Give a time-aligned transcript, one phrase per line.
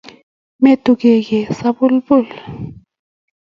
[0.63, 2.17] Metukyigei sabulbu